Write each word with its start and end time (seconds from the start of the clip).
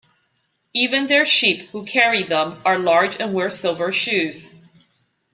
Even 0.73 1.05
their 1.05 1.27
sheep, 1.27 1.69
who 1.69 1.85
carry 1.85 2.23
them, 2.23 2.59
are 2.65 2.79
large 2.79 3.19
and 3.21 3.35
wear 3.35 3.51
silver 3.51 3.91
shoes. 3.93 4.55